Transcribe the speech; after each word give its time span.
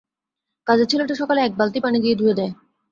কাজের 0.67 0.87
ছেলেটা 0.87 1.15
সকালে 1.15 1.39
এক 1.41 1.53
বালতি 1.57 1.79
পানি 1.79 1.97
দিয়ে 1.99 2.15
ধুয়ে 2.15 2.37
দেয়। 2.39 2.53